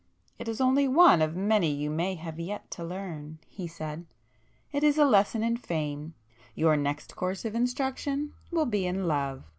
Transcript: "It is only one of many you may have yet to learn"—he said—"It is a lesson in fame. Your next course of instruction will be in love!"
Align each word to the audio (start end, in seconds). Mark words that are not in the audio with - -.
"It 0.39 0.47
is 0.47 0.59
only 0.59 0.87
one 0.87 1.21
of 1.21 1.35
many 1.35 1.69
you 1.69 1.91
may 1.91 2.15
have 2.15 2.39
yet 2.39 2.71
to 2.71 2.83
learn"—he 2.83 3.67
said—"It 3.67 4.83
is 4.83 4.97
a 4.97 5.05
lesson 5.05 5.43
in 5.43 5.57
fame. 5.57 6.15
Your 6.55 6.75
next 6.75 7.15
course 7.15 7.45
of 7.45 7.53
instruction 7.53 8.33
will 8.49 8.65
be 8.65 8.87
in 8.87 9.07
love!" 9.07 9.43